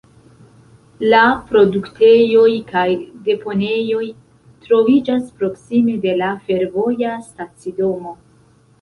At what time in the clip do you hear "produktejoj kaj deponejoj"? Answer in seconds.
1.51-4.09